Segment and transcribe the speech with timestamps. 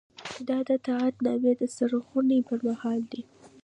[0.47, 3.21] دا د تعهد نامې د سرغړونې پر مهال دی.